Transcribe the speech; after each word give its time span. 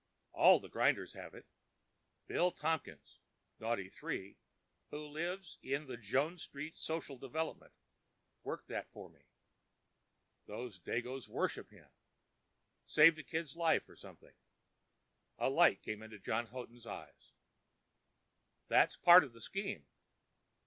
All 0.31 0.59
the 0.59 0.67
grinders 0.67 1.13
have 1.13 1.35
it. 1.35 1.45
Billy 2.25 2.53
Tompkins, 2.53 3.19
Noughty 3.59 3.87
three, 3.93 4.39
who 4.89 4.97
lives 4.97 5.59
in 5.61 5.85
the 5.85 5.95
Jones 5.95 6.41
Street 6.41 6.75
social 6.75 7.19
settlement, 7.19 7.71
worked 8.41 8.67
that 8.69 8.89
for 8.91 9.11
me. 9.11 9.27
Those 10.47 10.79
dagoes 10.79 11.29
worship 11.29 11.69
him—saved 11.69 13.19
a 13.19 13.23
kid's 13.23 13.55
life 13.55 13.87
or 13.87 13.95
something." 13.95 14.33
A 15.37 15.51
light 15.51 15.83
came 15.83 16.01
into 16.01 16.17
John 16.17 16.47
Houghton's 16.47 16.87
eyes. 16.87 17.33
"That's 18.69 18.97
part 18.97 19.23
of 19.23 19.33
the 19.33 19.39
scheme. 19.41 19.85